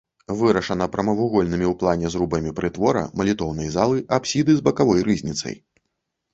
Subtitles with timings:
[0.37, 5.55] Вырашана прамавугольнымі ў плане зрубамі прытвора, малітоўнай залы, апсіды з бакавой рызніцай.